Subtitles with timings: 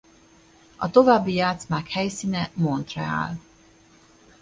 [0.75, 3.37] A további játszmák helyszíne Montreal.